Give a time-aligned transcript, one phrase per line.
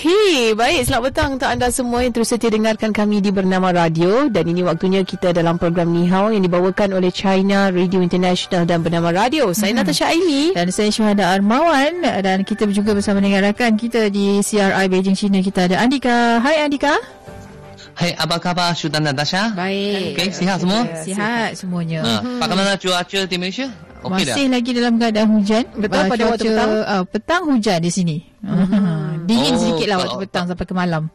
[0.00, 0.88] Okey, baik.
[0.88, 4.32] Selamat petang untuk anda semua yang terus setia dengarkan kami di Bernama Radio.
[4.32, 8.80] Dan ini waktunya kita dalam program Ni Hao yang dibawakan oleh China Radio International dan
[8.80, 9.52] Bernama Radio.
[9.52, 9.84] Saya hmm.
[9.84, 10.56] Natasha Aini.
[10.56, 12.00] Dan saya Syuhada Armawan.
[12.24, 15.44] Dan kita juga bersama dengan rakan kita di CRI Beijing, China.
[15.44, 16.40] Kita ada Andika.
[16.40, 16.96] Hai Andika.
[17.92, 19.52] Hai, apa khabar Syuhada Natasha?
[19.52, 20.16] Baik.
[20.16, 20.88] Okey, sihat semua?
[21.04, 22.00] Sihat semuanya.
[22.00, 23.68] Uh, bagaimana cuaca di Malaysia?
[24.00, 24.52] Okay Masih dah?
[24.56, 25.64] lagi dalam keadaan hujan.
[25.76, 26.70] Betul uh, pada waktu petang?
[26.88, 28.16] Uh, petang hujan di sini.
[28.40, 29.09] Hmm.
[29.30, 31.06] Dingin oh, sikit lah waktu petang sampai ke malam.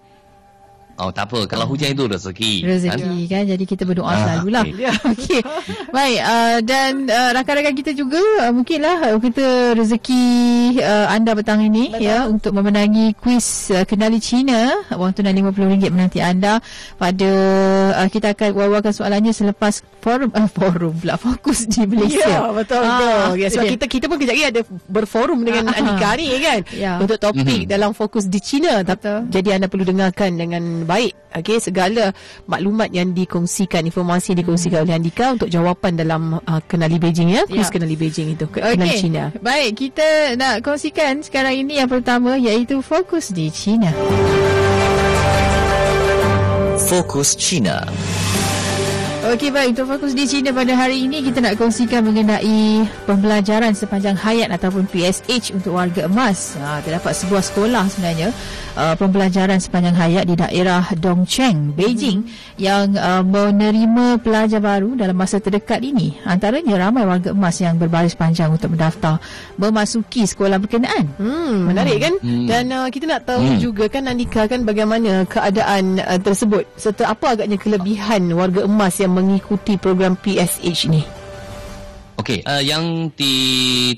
[0.95, 3.43] Oh tak apa Kalau hujan itu rezeki Rezeki kan, kan?
[3.51, 4.95] Jadi kita berdoa ah, selalulah okay.
[5.11, 5.41] okay.
[5.91, 10.23] Baik uh, Dan uh, rakan-rakan kita juga uh, Mungkinlah uh, Kita rezeki
[10.79, 12.07] uh, Anda petang ini Betul.
[12.07, 16.63] ya Untuk memenangi Kuis uh, Kenali Cina Wang tunai RM50 menanti anda
[16.95, 17.31] Pada
[17.99, 22.79] uh, Kita akan wawarkan soalannya Selepas forum uh, Forum pula Fokus di Malaysia Ya betul,
[22.87, 23.75] ah, Ya, sebab okay.
[23.75, 27.03] kita kita pun kejap lagi Ada berforum dengan ah, Anika ni kan ya.
[27.03, 27.67] Untuk topik mm-hmm.
[27.67, 28.79] Dalam fokus di Cina.
[29.27, 32.15] Jadi anda perlu dengarkan Dengan baik okey segala
[32.47, 34.85] maklumat yang dikongsikan informasi yang dikongsikan hmm.
[34.87, 37.73] oleh Andika untuk jawapan dalam uh, kenali Beijing ya kuis ya.
[37.73, 39.01] kenali Beijing itu kenali okay.
[39.01, 43.91] China baik kita nak kongsikan sekarang ini yang pertama iaitu fokus di China
[46.77, 47.83] fokus China
[49.25, 54.13] Okey baik untuk fokus di China pada hari ini kita nak kongsikan mengenai pembelajaran sepanjang
[54.13, 56.53] hayat ataupun PSH untuk warga emas.
[56.61, 58.29] Ha, terdapat sebuah sekolah sebenarnya
[58.75, 62.59] uh, pembelajaran sepanjang hayat di daerah Dongcheng, Beijing hmm.
[62.59, 66.19] yang uh, menerima pelajar baru dalam masa terdekat ini.
[66.27, 69.17] Antaranya ramai warga emas yang berbaris panjang untuk mendaftar
[69.55, 71.09] memasuki sekolah berkenaan.
[71.17, 72.13] Hmm, menarik kan?
[72.19, 72.45] Hmm.
[72.45, 73.59] Dan uh, kita nak tahu hmm.
[73.63, 79.15] juga kan Andika kan bagaimana keadaan uh, tersebut serta apa agaknya kelebihan warga emas yang
[79.15, 81.03] mengikuti program PSH ni?
[82.15, 83.35] Okey, uh, yang di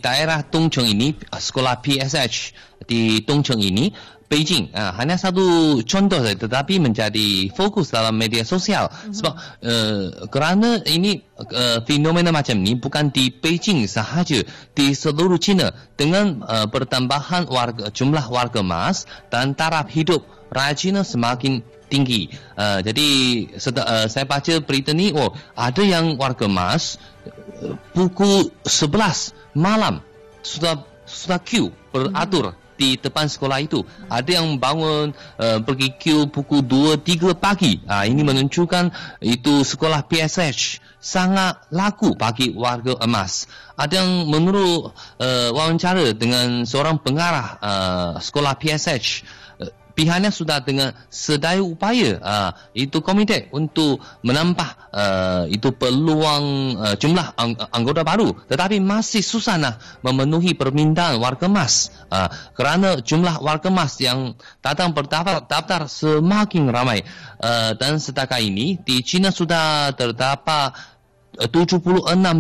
[0.02, 2.38] daerah Dongcheng ini, uh, sekolah PSH
[2.90, 3.94] di Dongcheng ini,
[4.28, 9.16] Beijing uh, hanya satu contoh saja tetapi menjadi fokus dalam media sosial mm-hmm.
[9.16, 9.34] sebab
[9.64, 14.44] uh, kerana ini uh, fenomena macam ini bukan di Beijing sahaja
[14.76, 21.02] di seluruh China dengan uh, pertambahan warga jumlah warga emas dan taraf hidup rakyat China
[21.08, 22.28] semakin tinggi.
[22.60, 23.08] Uh, jadi
[23.56, 27.00] seta, uh, saya baca berita ni, oh ada yang warga emas
[27.64, 30.04] uh, pukul 11 malam
[30.44, 32.67] sudah sudah queue beratur hmm.
[32.78, 33.82] Di depan sekolah itu.
[34.08, 35.12] Ada yang bangun
[35.42, 37.82] uh, pergi queue pukul 2 3 pagi.
[37.84, 38.94] Uh, ini menunjukkan
[39.26, 43.50] itu sekolah PSH sangat laku bagi warga emas.
[43.78, 49.26] Ada yang menurut uh, wawancara dengan seorang pengarah uh, sekolah PSH
[49.98, 57.34] pihaknya sudah dengan sedaya upaya uh, itu komite untuk menambah uh, itu peluang uh, jumlah
[57.34, 58.38] ang- anggota baru.
[58.46, 64.94] Tetapi masih susah nak memenuhi permintaan warga emas uh, kerana jumlah warga emas yang datang
[64.94, 67.02] berdaftar daftar semakin ramai.
[67.42, 70.78] Uh, dan setakat ini di China sudah terdapat
[71.38, 71.86] 76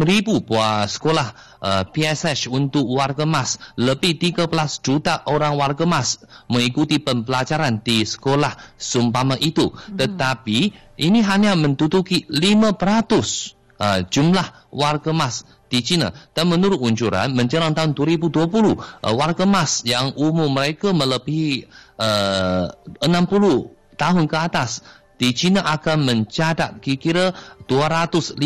[0.01, 3.61] ribu buah sekolah uh, PSH untuk warga emas.
[3.77, 4.49] Lebih 13
[4.81, 9.69] juta orang warga emas mengikuti pembelajaran di sekolah sumpama itu.
[9.69, 9.97] Hmm.
[9.97, 10.59] Tetapi
[10.97, 16.11] ini hanya menduduki 5% uh, jumlah warga emas di China.
[16.31, 21.67] Dan menurut unjuran, menjelang tahun 2020, uh, warga emas yang umur mereka melebihi
[21.99, 22.71] uh,
[23.03, 24.85] 60 tahun ke atas
[25.17, 27.33] di China akan mencatat kira-kira
[27.65, 28.37] 255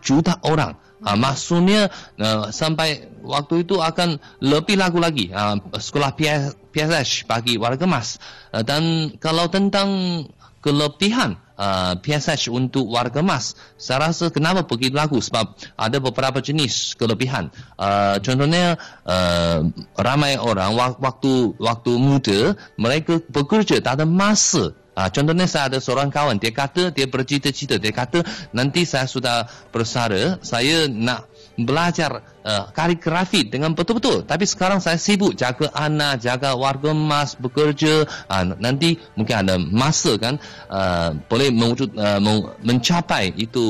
[0.00, 0.81] juta orang.
[1.02, 1.90] Ha, maksudnya
[2.22, 8.22] uh, sampai waktu itu akan lebih lagu lagi uh, sekolah PS, PSH bagi warga emas.
[8.54, 10.22] Uh, dan kalau tentang
[10.62, 15.18] kelebihan uh, PSH untuk warga emas, saya rasa kenapa begitu lagu?
[15.18, 17.50] Sebab ada beberapa jenis kelebihan.
[17.74, 19.66] Uh, contohnya uh,
[19.98, 26.12] ramai orang waktu waktu muda mereka bekerja tak ada masa Ah, contohnya saya ada seorang
[26.12, 28.20] kawan dia kata dia bercita-cita dia kata
[28.52, 34.24] nanti saya sudah bersara saya nak belajar uh, kaligrafi dengan betul-betul.
[34.24, 38.08] Tapi sekarang saya sibuk jaga anak jaga warga emas bekerja.
[38.28, 40.40] Uh, nanti mungkin ada masa kan
[40.72, 42.20] uh, boleh mewujud uh,
[42.64, 43.64] mencapai itu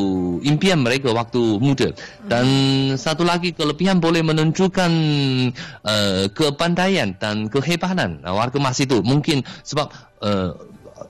[0.46, 1.90] impian mereka waktu muda.
[2.26, 2.46] Dan
[2.94, 4.92] satu lagi kelebihan boleh menunjukkan
[5.82, 9.02] uh, kepandaian dan kehebatan uh, warga emas itu.
[9.02, 9.90] Mungkin sebab
[10.22, 10.54] uh,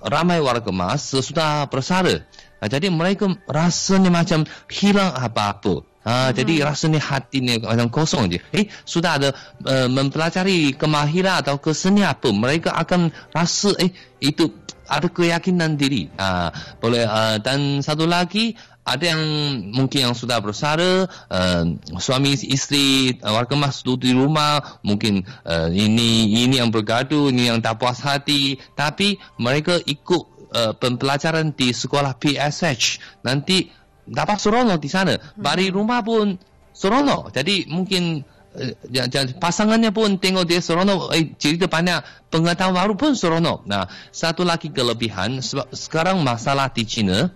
[0.03, 2.27] ramai warga emas sesudah bersara
[2.63, 5.83] Uh, jadi mereka rasanya macam hilang apa-apa.
[6.03, 6.35] Ha, hmm.
[6.35, 8.39] Jadi rasanya hati ni macam kosong je.
[8.55, 9.35] Eh, sudah ada
[9.67, 13.91] uh, mempelajari kemahiran atau kesenian apa, mereka akan rasa eh
[14.23, 14.51] itu
[14.89, 16.11] ada keyakinan diri.
[16.19, 16.51] Ha,
[16.83, 19.23] boleh uh, dan satu lagi ada yang
[19.71, 21.65] mungkin yang sudah bersara, uh,
[22.03, 27.47] suami isteri uh, warga mas duduk di rumah, mungkin uh, ini ini yang bergaduh, ini
[27.47, 33.71] yang tak puas hati, tapi mereka ikut uh, pembelajaran di sekolah PSH nanti
[34.03, 35.15] dapat seronok di sana.
[35.39, 35.75] Bari hmm.
[35.79, 36.35] rumah pun
[36.75, 37.31] seronok.
[37.31, 43.65] Jadi mungkin uh, pasangannya pun tengok dia seronok, eh, cerita banyak pengetahuan baru pun seronok.
[43.65, 47.33] Nah, satu lagi kelebihan sebab sekarang masalah di China,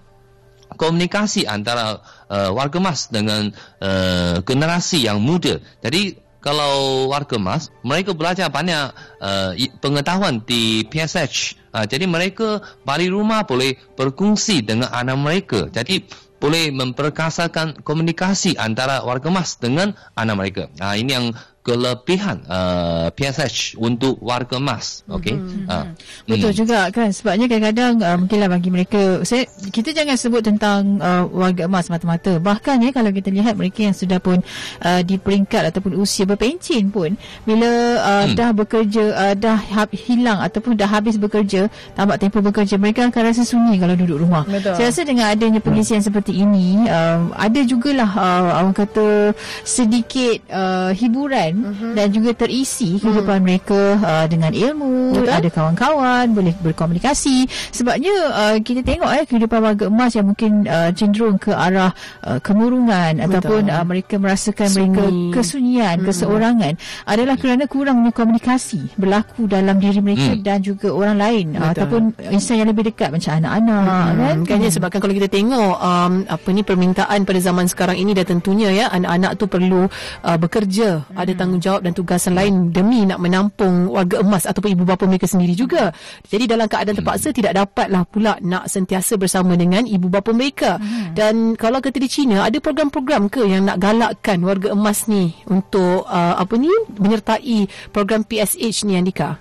[0.74, 5.62] komunikasi antara uh, warga mas dengan uh, generasi yang muda.
[5.80, 9.50] Jadi kalau warga mas, mereka belajar banyak uh,
[9.82, 11.58] pengetahuan di PSH.
[11.74, 15.66] Uh, jadi mereka balik rumah boleh berkongsi dengan anak mereka.
[15.74, 20.62] Jadi boleh memperkasakan komunikasi antara warga mas dengan anak mereka.
[20.76, 21.26] Uh, ini yang
[21.66, 25.66] kelebihan uh, PSH untuk warga emas okey mm-hmm.
[25.66, 25.90] uh,
[26.30, 26.58] betul mm.
[26.62, 31.66] juga kan sebabnya kadang-kadang uh, mungkinlah bagi mereka saya kita jangan sebut tentang uh, warga
[31.66, 34.38] emas mata-mata bahkan ya kalau kita lihat mereka yang sudah pun
[34.86, 37.66] uh, di peringkat ataupun usia berpencen pun bila
[37.98, 38.38] uh, mm.
[38.38, 39.58] dah bekerja uh, dah
[39.90, 41.66] hilang ataupun dah habis bekerja
[41.98, 44.78] tamat tempoh bekerja mereka akan rasa sunyi kalau duduk rumah betul.
[44.78, 46.06] saya rasa dengan adanya pengisian mm.
[46.06, 49.34] seperti ini uh, ada jugalah uh, orang kata
[49.66, 51.92] sedikit uh, hiburan uh-huh.
[51.96, 53.46] dan juga terisi kehidupan uh-huh.
[53.46, 55.32] mereka uh, dengan ilmu, Betul?
[55.32, 57.48] ada kawan-kawan, boleh berkomunikasi.
[57.72, 61.92] Sebabnya uh, kita tengok eh kehidupan warga emas yang mungkin uh, cenderung ke arah
[62.26, 63.26] uh, kemurungan Betul.
[63.26, 64.90] ataupun uh, mereka merasakan Sunyi.
[64.90, 65.04] mereka
[65.40, 66.08] kesunyian, uh-huh.
[66.10, 66.74] keseorangan
[67.06, 70.44] adalah kerana kurangnya komunikasi berlaku dalam diri mereka uh-huh.
[70.44, 74.16] dan juga orang lain uh, ataupun insan yang lebih dekat macam anak-anak uh-huh.
[74.16, 74.36] kan.
[74.44, 74.72] Kan uh-huh.
[74.72, 78.86] sebabkan kalau kita tengok um, apa ni permintaan pada zaman sekarang ini dah tentunya ya
[78.90, 79.86] anak-anak tu perlu
[80.24, 81.20] uh, bekerja, uh-huh.
[81.20, 85.54] ada tanggungjawab dan tugasan lain demi nak menampung warga emas ataupun ibu bapa mereka sendiri
[85.54, 85.94] juga.
[86.26, 90.82] Jadi dalam keadaan terpaksa tidak dapatlah pula nak sentiasa bersama dengan ibu bapa mereka.
[90.82, 91.14] Hmm.
[91.14, 96.02] Dan kalau kata di China ada program-program ke yang nak galakkan warga emas ni untuk
[96.10, 99.38] uh, apa ni menyertai program PSH ni Andika?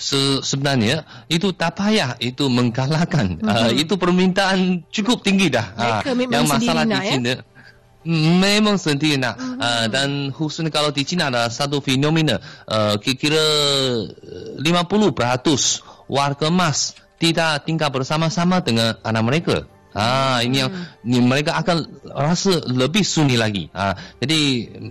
[0.00, 3.68] Se- sebenarnya itu tak payah itu menggalakkan uh, uh-huh.
[3.68, 7.04] uh, itu permintaan cukup tinggi dah uh, yang masalah di ya?
[7.16, 7.44] China ya?
[8.08, 9.60] Memang sendiri nak uh-huh.
[9.60, 13.44] uh, dan khususnya kalau di China ada satu fenomena uh, kira-kira
[14.56, 14.64] 50%
[16.08, 19.56] warga emas tidak tinggal bersama-sama dengan anak mereka.
[19.90, 20.70] Ah ini yang
[21.02, 21.82] ni mereka akan
[22.14, 23.66] rasa lebih sunyi lagi.
[23.74, 23.92] Ah
[24.22, 24.38] jadi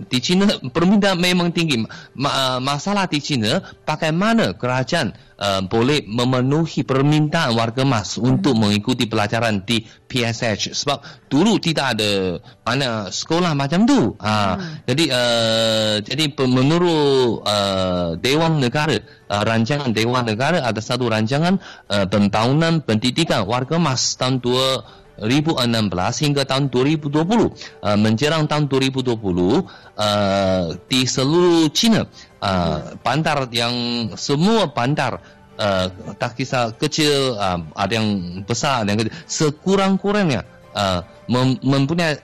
[0.06, 0.46] di China
[0.76, 1.82] permintaan memang tinggi.
[2.14, 9.64] Ma, masalah di China bagaimana kerajaan uh, boleh memenuhi permintaan warga emas untuk mengikuti pelajaran
[9.64, 11.00] di PSH sebab
[11.32, 14.14] dulu tidak ada mana sekolah macam tu.
[14.20, 14.86] Ah hmm.
[14.86, 19.00] jadi uh, jadi menurut uh, Dewan Negara
[19.32, 21.58] uh, rancangan Dewan Negara ada satu rancangan
[21.88, 29.20] uh, pembangunan pendidikan warga emas tahun 2 2016 hingga tahun 2020 uh, menjelang tahun 2020
[29.20, 32.08] uh, di seluruh China
[32.40, 33.74] uh, bandar yang
[34.16, 35.20] semua bandar
[35.60, 40.42] uh, tak kisah kecil uh, ada yang besar ada yang kecil sekurang-kurangnya
[40.74, 42.18] uh, mem- mempunyai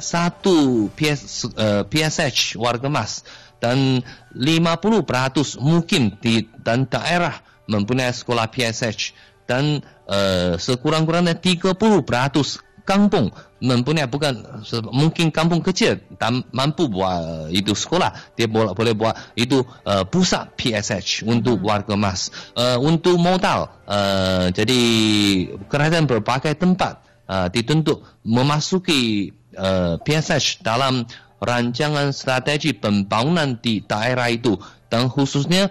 [0.00, 3.22] satu PS, uh, PSH warga emas
[3.60, 4.00] dan
[4.32, 7.36] 50% mungkin di dan daerah
[7.68, 9.12] mempunyai sekolah PSH
[9.44, 11.76] dan uh, sekurang-kurangnya 30%
[12.90, 13.30] kampung
[13.62, 14.42] mempunyai bukan
[14.90, 20.50] mungkin kampung kecil tak mampu buat itu sekolah dia boleh boleh buat itu uh, pusat
[20.58, 21.66] PSH untuk hmm.
[21.70, 24.80] warga emas uh, untuk modal uh, jadi
[25.70, 26.98] kerajaan berbagai tempat
[27.30, 31.06] uh, dituntut memasuki uh, PSH dalam
[31.38, 34.58] rancangan strategi pembangunan di daerah itu
[34.90, 35.70] dan khususnya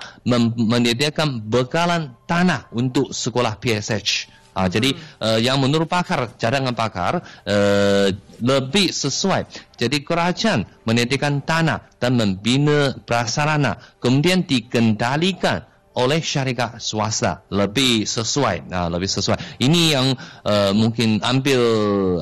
[0.56, 4.39] menyediakan bekalan tanah untuk sekolah PSH.
[4.54, 4.72] Ha, hmm.
[4.72, 4.90] Jadi
[5.22, 8.08] uh, yang menurut pakar, cadangan pakar uh,
[8.42, 9.74] lebih sesuai.
[9.78, 13.80] Jadi kerajaan menyediakan tanah dan membina prasarana.
[14.02, 17.44] Kemudian dikendalikan oleh syarikat swasta.
[17.52, 18.72] Lebih sesuai.
[18.72, 19.60] Nah lebih sesuai.
[19.60, 20.08] Ini yang
[20.48, 21.62] uh, mungkin ambil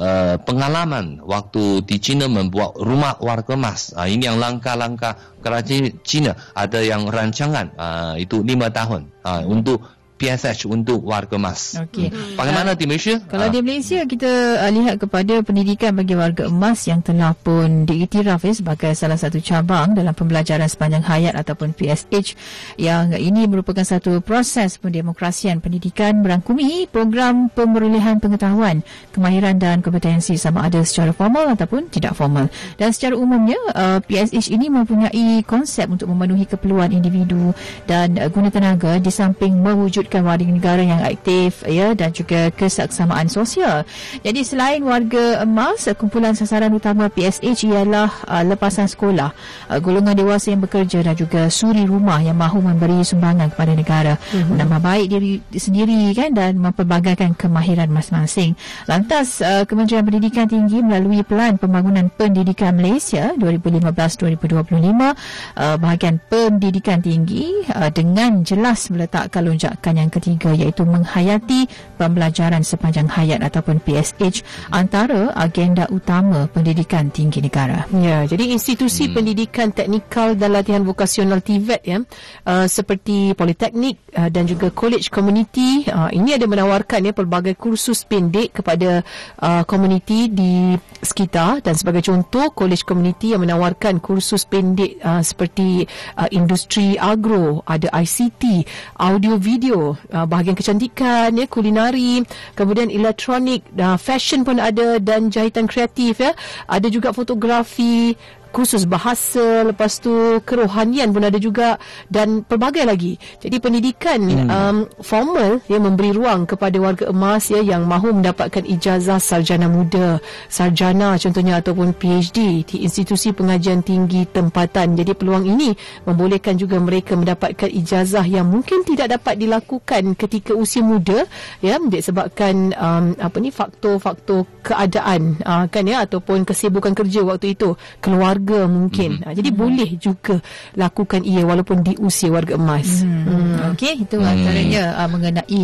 [0.02, 3.94] uh, pengalaman waktu di China membuat rumah warga emas.
[3.94, 6.34] Uh, ini yang langkah-langkah kerajaan China.
[6.58, 9.14] Ada yang rancangan uh, itu lima tahun.
[9.22, 9.84] Uh, untuk
[10.18, 11.78] PSH untuk warga emas.
[11.78, 12.10] Okey.
[12.10, 12.36] Hmm.
[12.36, 13.22] Bagaimana di Malaysia?
[13.30, 13.54] Kalau uh.
[13.54, 14.32] di Malaysia kita
[14.66, 19.38] uh, lihat kepada pendidikan bagi warga emas yang telah pun diiktiraf ya, sebagai salah satu
[19.38, 22.34] cabang dalam pembelajaran sepanjang hayat ataupun PSH
[22.82, 28.82] yang ini merupakan satu proses pendemokrasian pendidikan merangkumi program pemerolehan pengetahuan,
[29.14, 32.50] kemahiran dan kompetensi sama ada secara formal ataupun tidak formal.
[32.76, 37.54] Dan secara umumnya uh, PSH ini mempunyai konsep untuk memenuhi keperluan individu
[37.86, 42.48] dan uh, guna tenaga di samping mewujud mewujudkan warga negara yang aktif ya dan juga
[42.56, 43.84] kesaksamaan sosial.
[44.24, 49.36] Jadi selain warga emas, kumpulan sasaran utama PSH ialah uh, lepasan sekolah,
[49.68, 54.14] uh, golongan dewasa yang bekerja dan juga suri rumah yang mahu memberi sumbangan kepada negara,
[54.16, 54.48] mm-hmm.
[54.56, 58.56] menambah baik diri sendiri kan dan memperbagaikan kemahiran masing-masing.
[58.88, 67.68] Lantas uh, Kementerian Pendidikan Tinggi melalui Pelan Pembangunan Pendidikan Malaysia 2015-2025 uh, bahagian pendidikan tinggi
[67.76, 71.66] uh, dengan jelas meletakkan lonjakan yang ketiga iaitu menghayati
[71.98, 77.90] pembelajaran sepanjang hayat ataupun PSH antara agenda utama pendidikan tinggi negara.
[77.94, 79.14] Ya, jadi institusi hmm.
[79.18, 82.00] pendidikan teknikal dan latihan vokasional TVET ya,
[82.46, 88.06] uh, seperti politeknik uh, dan juga college community uh, ini ada menawarkan ya pelbagai kursus
[88.06, 89.02] pendek kepada
[89.42, 95.86] uh, komuniti di sekitar dan sebagai contoh college community yang menawarkan kursus pendek uh, seperti
[96.18, 98.66] uh, industri agro, ada ICT,
[99.00, 102.26] audio video uh, bahagian kecantikan ya kulinari
[102.58, 106.34] kemudian elektronik uh, fashion pun ada dan jahitan kreatif ya.
[106.66, 108.18] Ada juga fotografi
[108.50, 111.76] kursus bahasa lepas tu kerohanian pun ada juga
[112.08, 113.14] dan pelbagai lagi.
[113.44, 114.50] Jadi pendidikan hmm.
[114.50, 120.24] um, formal yang memberi ruang kepada warga emas ya yang mahu mendapatkan ijazah sarjana muda
[120.48, 124.96] sarjana contohnya ataupun PhD di institusi pengajian tinggi tempatan.
[124.96, 125.76] Jadi peluang ini
[126.08, 131.28] membolehkan juga mereka mendapatkan ijazah yang mungkin tidak dapat dilakukan ketika usia muda
[131.60, 137.76] ya disebabkan um, apa ni faktor-faktor keadaan uh, kan ya ataupun kesibukan kerja waktu itu.
[138.00, 139.10] Keluarga keluarga mungkin.
[139.20, 139.36] Mm-hmm.
[139.36, 139.64] Jadi mm-hmm.
[139.68, 140.36] boleh juga
[140.80, 143.04] lakukan ia walaupun di usia warga emas.
[143.04, 143.28] Mm-hmm.
[143.28, 143.72] Mm.
[143.76, 144.32] Okey, itu mm.
[144.32, 145.64] antaranya uh, mengenai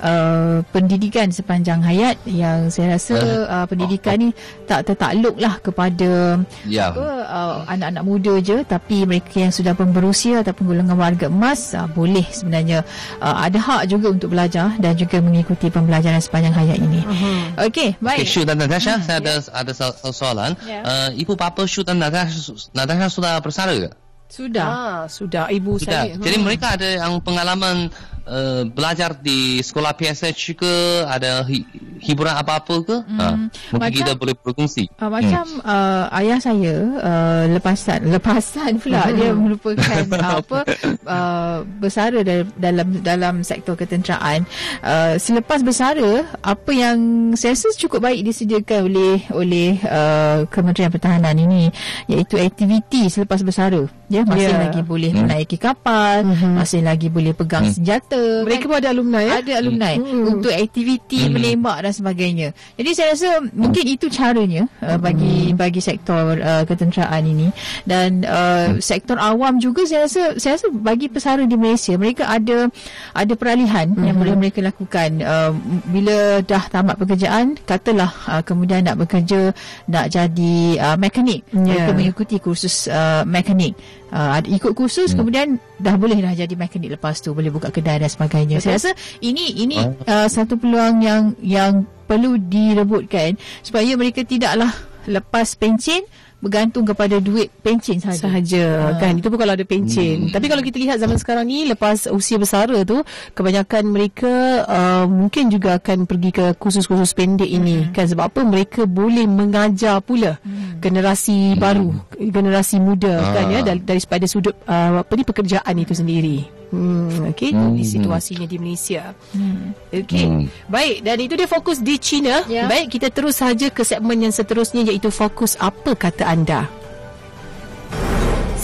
[0.00, 4.28] uh, pendidikan sepanjang hayat yang saya rasa uh, pendidikan ni
[4.64, 6.88] tak tertakluklah kepada yeah.
[6.88, 11.76] apa uh, anak-anak muda je tapi mereka yang sudah pun berusia ataupun golongan warga emas
[11.76, 12.86] uh, boleh sebenarnya
[13.20, 17.00] uh, ada hak juga untuk belajar dan juga mengikuti pembelajaran sepanjang hayat ini.
[17.04, 17.68] Uh-huh.
[17.68, 18.24] Okey, baik.
[18.24, 19.04] Okay, Shu dan Natasha, hmm.
[19.04, 19.60] saya ada yeah.
[19.60, 19.72] ada
[20.14, 20.52] soalan.
[20.64, 20.82] Yeah.
[20.86, 23.90] Uh, ibu bapa Shu dan Natasha Natasha sudah bersara ke?
[24.32, 24.64] Sudah.
[24.64, 26.08] Ah, sudah ibu sudah.
[26.08, 26.16] saya.
[26.16, 26.44] Jadi hmm.
[26.44, 27.92] mereka ada yang pengalaman
[28.26, 30.74] uh, belajar di sekolah PSH ke
[31.06, 31.66] ada hi-
[32.02, 32.96] hiburan apa-apa ke?
[33.06, 33.18] Hmm.
[33.18, 33.26] Ha,
[33.74, 34.84] mungkin macam, kita boleh berkongsi.
[34.98, 35.62] Uh, macam hmm.
[35.62, 39.14] uh, ayah saya uh, lepasan lepasan pula hmm.
[39.14, 40.04] dia merupakan
[40.42, 40.58] apa
[41.06, 42.20] uh, bersara
[42.58, 44.44] dalam dalam sektor ketenteraan.
[44.82, 46.98] Uh, selepas bersara apa yang
[47.38, 51.70] saya rasa cukup baik disediakan oleh oleh uh, Kementerian Pertahanan ini
[52.10, 53.86] iaitu aktiviti selepas bersara.
[54.12, 54.60] Ya masih yeah.
[54.68, 55.24] lagi boleh hmm.
[55.24, 56.60] menaiki kapal, hmm.
[56.60, 57.74] masih lagi boleh pegang hmm.
[57.74, 60.24] senjata kata mereka pun ada alumni ya ada alumni hmm.
[60.28, 61.32] untuk aktiviti hmm.
[61.32, 65.56] menembak dan sebagainya jadi saya rasa mungkin itu caranya uh, bagi hmm.
[65.56, 67.48] bagi sektor uh, ketenteraan ini
[67.88, 72.68] dan uh, sektor awam juga saya rasa saya rasa bagi pesara di Malaysia mereka ada
[73.16, 74.04] ada peralihan hmm.
[74.04, 75.50] yang boleh mereka lakukan uh,
[75.88, 79.56] bila dah tamat pekerjaan katalah uh, kemudian nak bekerja
[79.88, 81.88] nak jadi uh, mekanik yeah.
[81.88, 83.72] mereka mengikuti kursus uh, mekanik
[84.12, 85.18] uh, ikut kursus hmm.
[85.18, 85.48] kemudian
[85.80, 88.60] dah boleh dah jadi mekanik lepas tu boleh buka kedai dan sebagainya.
[88.60, 88.66] Betul.
[88.68, 88.90] Saya rasa
[89.24, 94.70] ini ini uh, satu peluang yang yang perlu direbutkan supaya mereka tidaklah
[95.08, 96.04] lepas pencen
[96.42, 98.26] bergantung kepada duit pencen sahaja.
[98.26, 98.98] Sahaja ha.
[98.98, 99.14] kan.
[99.14, 100.26] Itu pun kalau ada pencen.
[100.26, 100.32] Hmm.
[100.34, 102.98] Tapi kalau kita lihat zaman sekarang ni lepas usia bersara tu
[103.38, 107.94] kebanyakan mereka uh, mungkin juga akan pergi ke kursus-kursus pendek ini hmm.
[107.94, 110.82] kan sebab apa mereka boleh mengajar pula hmm.
[110.82, 111.62] generasi hmm.
[111.62, 113.30] baru, generasi muda ha.
[113.38, 116.61] kan ya dari, dari pada sudut uh, apa ni pekerjaan itu sendiri.
[116.72, 117.76] Hmm, okey, hmm.
[117.76, 119.12] di situasinya di Malaysia.
[119.36, 119.76] Hmm.
[119.92, 120.24] Okey.
[120.24, 120.44] Hmm.
[120.72, 122.40] Baik, dan itu dia fokus di China.
[122.48, 122.64] Ya.
[122.64, 126.64] Baik, kita terus saja ke segmen yang seterusnya iaitu fokus apa kata anda.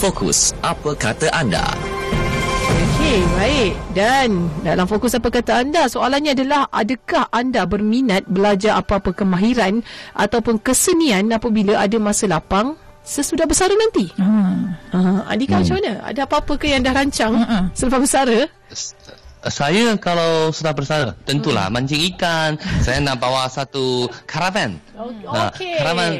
[0.01, 1.69] Fokus apa kata anda.
[2.69, 3.73] Okey, baik.
[3.93, 9.85] Dan dalam fokus apa kata anda, soalannya adalah adakah anda berminat belajar apa-apa kemahiran
[10.17, 14.11] ataupun kesenian apabila ada masa lapang sesudah bersara nanti.
[14.15, 14.75] Hmm.
[14.93, 15.61] Uh, Andika hmm.
[15.65, 15.93] macam mana?
[16.05, 17.63] Ada apa-apa ke yang dah rancang hmm.
[17.73, 18.39] selepas bersara?
[19.39, 21.73] Saya kalau sudah bersara, tentulah hmm.
[21.79, 22.59] mancing ikan.
[22.83, 24.77] saya nak bawa satu karavan.
[24.93, 25.75] Okay.
[25.75, 26.11] Uh, karavan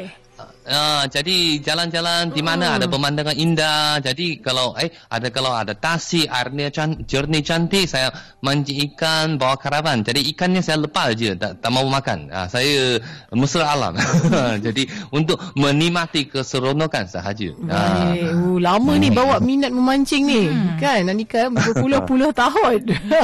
[0.69, 2.75] uh, jadi jalan-jalan di mana hmm.
[2.77, 3.97] ada pemandangan indah.
[3.99, 8.13] Jadi kalau eh ada kalau ada tasik airnya can, jernih cantik saya
[8.45, 10.05] mancing ikan bawa karavan.
[10.05, 12.29] Jadi ikannya saya lepas je tak, tak mau makan.
[12.29, 13.01] Uh, saya
[13.33, 13.97] mesra alam.
[14.65, 17.49] jadi untuk menikmati keseronokan sahaja.
[17.57, 17.73] Uh.
[17.73, 20.47] Uh, lama ni bawa minat memancing ni.
[20.47, 20.77] Hmm.
[20.77, 22.79] Kan Anika berpuluh-puluh tahun.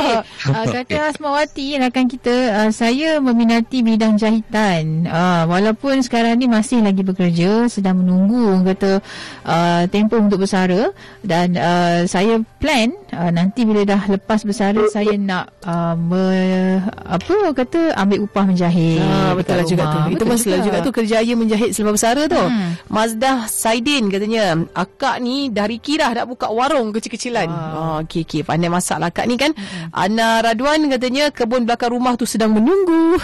[0.50, 5.06] uh, kata Asmawati rakan kita uh, saya meminati bidang jahitan.
[5.06, 7.35] Uh, walaupun sekarang ni masih lagi bekerja
[7.68, 9.04] sedang menunggu kata
[9.44, 15.13] uh, tempoh untuk bersara dan uh, saya plan uh, nanti bila dah lepas bersara saya
[15.20, 19.01] nak uh, me, apa kata ambil upah menjahit.
[19.01, 20.00] Ah, betul lah juga tu.
[20.15, 20.65] Itu masalah juga.
[20.68, 22.39] juga tu kerjaya menjahit selepas bersara tu.
[22.39, 22.77] Hmm.
[22.92, 27.48] Mazdah Saidin katanya akak ni dari Kirah dah buka warung kecil-kecilan.
[27.50, 27.75] Wow.
[27.75, 29.51] Oh, okey okey pandai masak lah akak ni kan.
[29.56, 29.89] Hmm.
[29.92, 33.18] Ana Radwan katanya kebun belakang rumah tu sedang menunggu.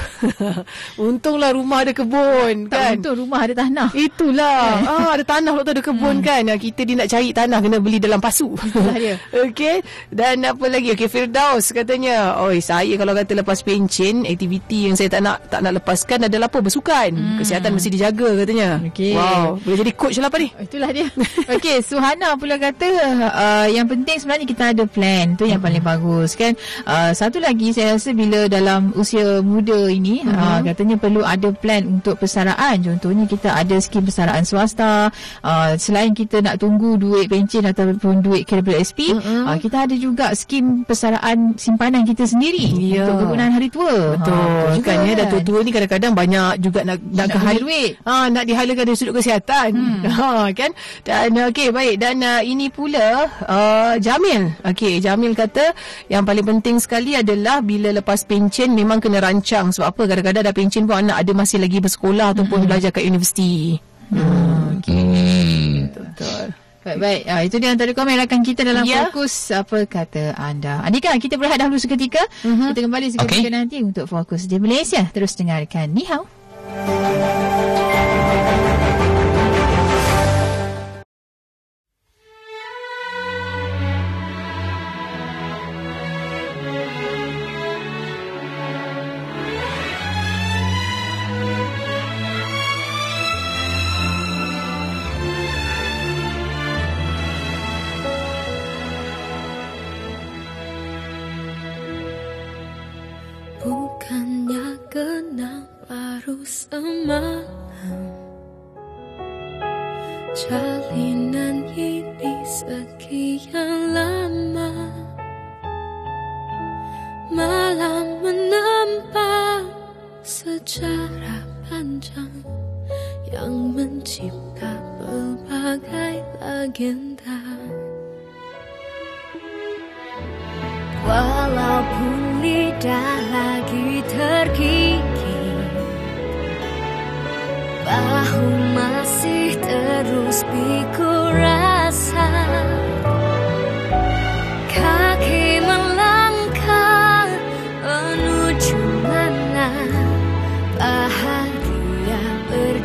[1.10, 2.94] Untunglah rumah ada kebun tak kan.
[3.00, 3.90] Untung rumah ada tanah.
[4.02, 4.82] Itulah.
[4.82, 6.26] ah, ada tanah waktu ada kebun hmm.
[6.26, 6.44] kan.
[6.58, 8.54] Kita dia nak cari tanah kena beli dalam pasu.
[8.58, 9.16] Itulah dia.
[9.46, 9.76] Okey.
[10.10, 10.94] Dan apa lagi?
[10.98, 15.60] Okey Firdaus katanya, "Oi, saya kalau kata lepas pencen, aktiviti yang saya tak nak tak
[15.62, 16.60] nak lepaskan adalah apa?
[16.64, 17.12] Bersukan.
[17.14, 17.38] Hmm.
[17.42, 19.14] Kesihatan mesti dijaga katanya." Okay.
[19.14, 20.50] Wow, boleh jadi coach lah apa ni?
[20.56, 21.08] Itulah dia.
[21.58, 22.90] Okey, Suhana pula kata
[23.28, 25.36] uh, yang penting sebenarnya kita ada plan.
[25.36, 25.68] Tu yang hmm.
[25.68, 26.54] paling bagus kan.
[26.88, 30.32] Uh, satu lagi saya rasa bila dalam usia muda ini hmm.
[30.32, 32.80] uh, katanya perlu ada plan untuk persaraan.
[32.82, 35.10] Contohnya kita ada skim persaraan swasta.
[35.42, 39.50] Uh, selain kita nak tunggu duit pencen ataupun duit KWSP, hmm.
[39.50, 43.10] uh, kita ada juga skim persaraan simpanan kita sendiri yeah.
[43.10, 44.16] untuk kegunaan hari tua.
[44.16, 44.78] Betul.
[44.78, 47.92] Ha, kan ya dah tua-tua ni kadang-kadang banyak juga nak nak, nak kehala duit.
[48.06, 49.70] Ha nak dihalakan dari sudut kesihatan.
[49.74, 50.02] Hmm.
[50.06, 50.72] Ha kan.
[51.02, 54.54] Dan okey baik dan uh, ini pula uh, Jamil.
[54.62, 55.74] Okey Jamil kata
[56.12, 60.56] yang paling penting sekali adalah bila lepas pencen memang kena rancang sebab apa kadang-kadang dah
[60.56, 62.68] pencen pun anak ada masih lagi bersekolah ataupun hmm.
[62.70, 63.81] belajar kat universiti.
[64.12, 64.78] Hmm.
[64.84, 64.94] Okay.
[64.94, 65.76] Hmm.
[65.96, 66.44] Betul.
[66.82, 67.22] Baik-baik.
[67.30, 69.06] Uh, itu dia antara komen rakan kita dalam yeah.
[69.06, 70.82] fokus apa kata anda.
[70.82, 72.26] Andika, kita berehat dahulu seketika.
[72.42, 72.74] Uh-huh.
[72.74, 73.54] Kita kembali seketika okay.
[73.54, 75.06] nanti untuk fokus di Malaysia.
[75.14, 76.26] Terus dengarkan Ni Hao.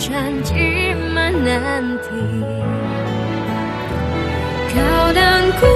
[0.09, 0.55] 山尽
[1.12, 2.09] 满难题，
[4.73, 5.66] 高荡孤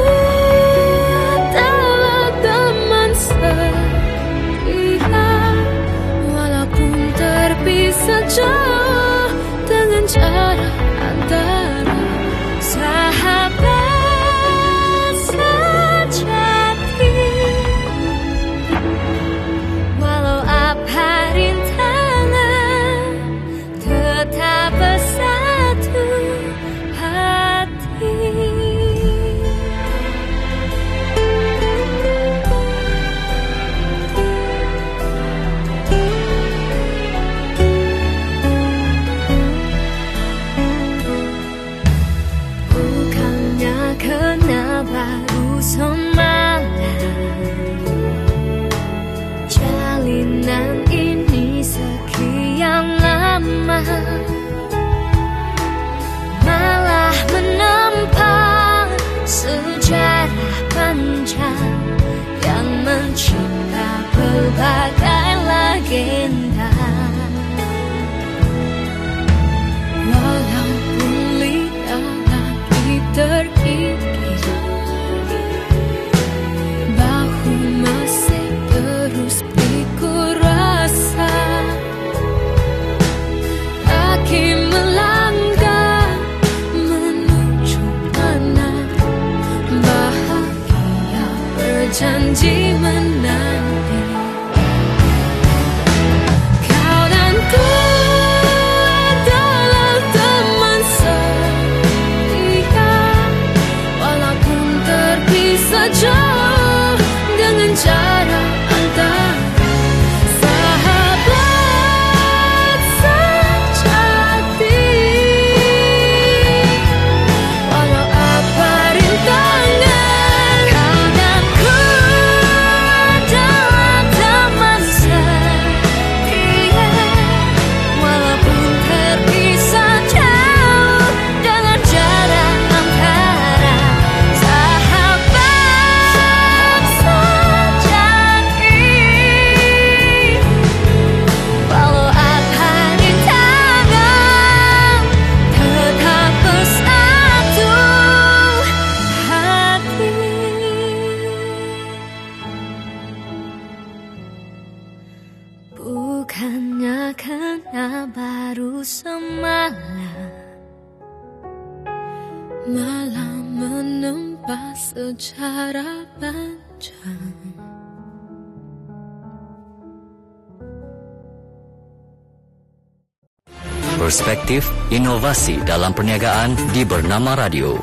[174.01, 177.77] Perspektif inovasi dalam perniagaan di Bernama Radio.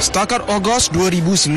[0.00, 1.52] Setakat Ogos 2019,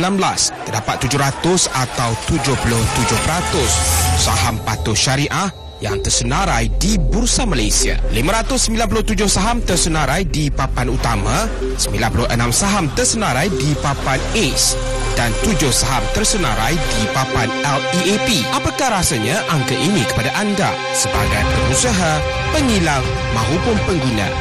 [0.68, 5.48] terdapat 700 atau 77% saham patuh syariah
[5.80, 7.96] yang tersenarai di Bursa Malaysia.
[8.12, 11.48] 597 saham tersenarai di papan utama,
[11.80, 17.52] 96 saham tersenarai di papan ACE dan 7 saham tersenarai di papan
[18.00, 18.48] LEAP.
[18.56, 22.24] Apakah rasanya angka ini kepada anda sebagai pengusaha,
[22.56, 23.04] pengilang
[23.36, 24.32] maupun pengguna?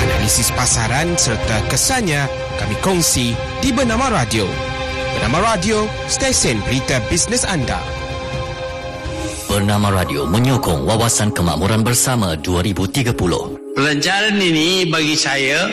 [0.00, 2.24] Analisis pasaran serta kesannya
[2.56, 4.48] kami kongsi di Bernama Radio.
[5.20, 7.76] Bernama Radio, stesen berita bisnes anda.
[9.44, 13.12] Bernama Radio menyokong Wawasan Kemakmuran Bersama 2030.
[13.76, 15.68] Pelancaran ini bagi saya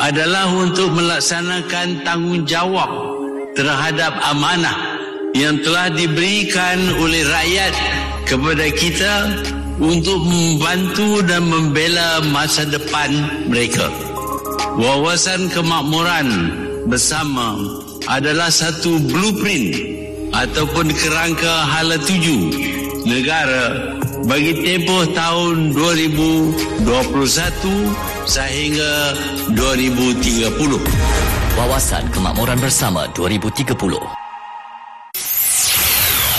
[0.00, 3.11] adalah untuk melaksanakan tanggungjawab
[3.52, 5.00] terhadap amanah
[5.32, 7.72] yang telah diberikan oleh rakyat
[8.28, 9.14] kepada kita
[9.80, 13.10] untuk membantu dan membela masa depan
[13.48, 13.88] mereka.
[14.76, 16.28] Wawasan kemakmuran
[16.88, 17.56] bersama
[18.08, 19.76] adalah satu blueprint
[20.32, 22.52] ataupun kerangka hala tuju
[23.04, 26.86] negara bagi tempoh tahun 2021
[28.24, 28.92] sehingga
[29.58, 31.41] 2030.
[31.52, 33.76] Wawasan Kemakmuran Bersama 2030.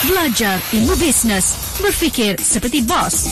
[0.09, 3.29] Belajar ilmu bisnes, berfikir seperti bos.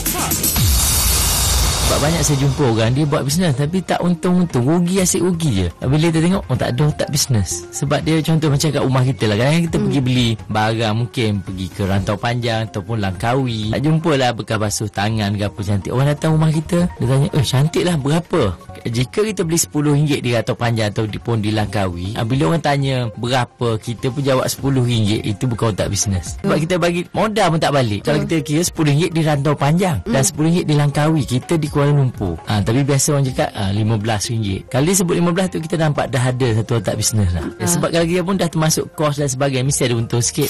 [1.92, 4.64] Sebab banyak saya jumpa orang Dia buat bisnes Tapi tak untung-untung.
[4.64, 5.68] Rugi asyik rugi je.
[5.84, 9.24] Bila dia tengok Oh tak ada tak bisnes Sebab dia contoh macam kat rumah kita
[9.28, 9.36] lah.
[9.36, 9.84] Kan Kita hmm.
[9.84, 13.76] pergi beli barang Mungkin pergi ke rantau panjang Ataupun langkawi.
[13.76, 15.92] Tak jumpa lah bekas basuh tangan ke apa cantik.
[15.92, 18.42] Orang datang rumah kita Dia tanya Eh cantik lah berapa?
[18.88, 23.76] Jika kita beli RM10 di rantau panjang Ataupun di langkawi ah, Bila orang tanya Berapa?
[23.76, 26.64] Kita pun jawab RM10 Itu bukan tak bisnes Sebab hmm.
[26.64, 28.08] kita bagi modal pun tak balik.
[28.08, 28.32] Kalau hmm.
[28.32, 32.38] kita kira RM10 di rantau panjang Dan RM10 di langkawi Kita di Kuala Lumpur.
[32.46, 34.70] Ha, tapi biasa orang cakap ha, RM15.
[34.70, 37.42] Kali sebut 15 tu kita nampak dah ada satu otak bisnes lah.
[37.42, 37.66] Ha.
[37.66, 39.66] Sebab kalau pun dah termasuk kos dan sebagainya.
[39.66, 40.46] Mesti ada untung sikit.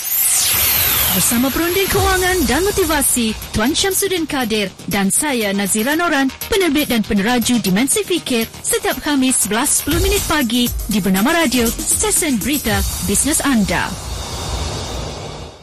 [1.16, 7.60] Bersama Perunding Kewangan dan Motivasi, Tuan Syamsuddin Kadir dan saya Nazira Noran, penerbit dan peneraju
[7.64, 13.92] Dimensi Fikir, setiap Khamis 11.10 minit pagi di Bernama Radio, stesen berita bisnes anda.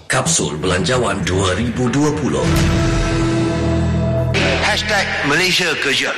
[0.08, 3.07] Kapsul Belanjawan 2020
[4.64, 6.10] hashtag Malaysia Kerja.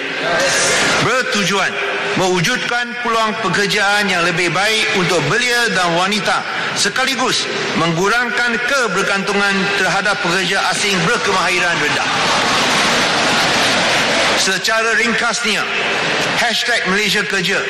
[1.05, 1.73] Bertujuan
[2.19, 6.43] mewujudkan peluang pekerjaan yang lebih baik untuk belia dan wanita
[6.75, 7.47] sekaligus
[7.79, 12.09] mengurangkan kebergantungan terhadap pekerja asing berkemahiran rendah.
[14.41, 15.61] Secara ringkasnya,
[16.41, 17.61] hashtag Malaysia Kerja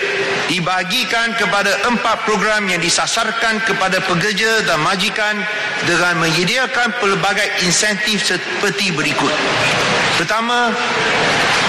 [0.47, 5.43] dibahagikan kepada empat program yang disasarkan kepada pekerja dan majikan
[5.83, 9.35] dengan menyediakan pelbagai insentif seperti berikut.
[10.15, 10.71] Pertama,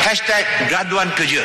[0.06, 1.42] hashtag graduan kerja.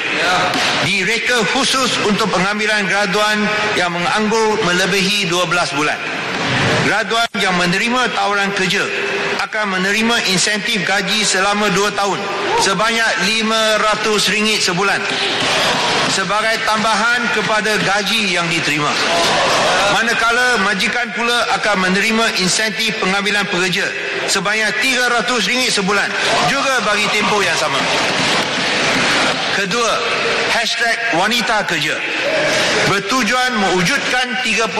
[0.84, 3.40] Direka khusus untuk pengambilan graduan
[3.72, 5.48] yang menganggur melebihi 12
[5.80, 5.96] bulan.
[6.84, 8.84] Graduan yang menerima tawaran kerja
[9.46, 12.18] akan menerima insentif gaji selama 2 tahun
[12.66, 13.10] sebanyak
[13.46, 14.98] RM500 sebulan
[16.10, 18.90] sebagai tambahan kepada gaji yang diterima.
[19.94, 23.86] Manakala majikan pula akan menerima insentif pengambilan pekerja
[24.26, 26.10] sebanyak RM300 sebulan
[26.50, 27.78] juga bagi tempoh yang sama.
[29.54, 29.92] Kedua,
[30.58, 31.94] hashtag wanita kerja.
[32.90, 34.74] Bertujuan mewujudkan 33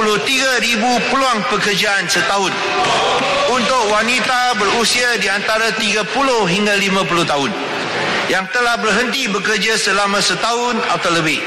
[0.59, 2.51] ribu peluang pekerjaan setahun
[3.51, 6.03] untuk wanita berusia di antara 30
[6.51, 7.51] hingga 50 tahun
[8.27, 11.39] yang telah berhenti bekerja selama setahun atau lebih.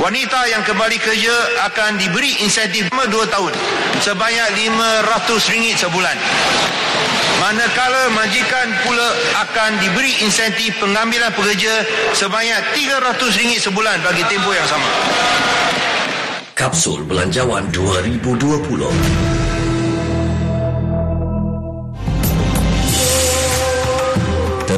[0.00, 1.34] Wanita yang kembali kerja
[1.70, 3.52] akan diberi insentif selama 2 tahun
[4.00, 6.16] sebanyak RM500 sebulan.
[7.38, 9.08] Manakala majikan pula
[9.44, 14.88] akan diberi insentif pengambilan pekerja sebanyak RM300 sebulan bagi tempoh yang sama.
[16.52, 19.49] Kapsul Belanjawan 2020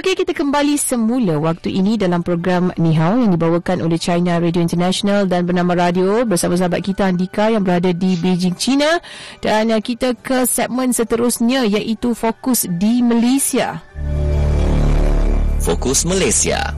[0.00, 4.64] Okey, kita kembali semula waktu ini dalam program Ni Hao yang dibawakan oleh China Radio
[4.64, 8.96] International dan bernama Radio bersama sahabat kita Andika yang berada di Beijing, China.
[9.44, 13.84] Dan uh, kita ke segmen seterusnya iaitu Fokus di Malaysia.
[15.60, 16.72] Fokus Malaysia.